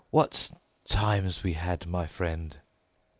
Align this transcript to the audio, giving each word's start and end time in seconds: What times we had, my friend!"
What 0.09 0.49
times 0.83 1.43
we 1.43 1.53
had, 1.53 1.85
my 1.85 2.07
friend!" 2.07 2.57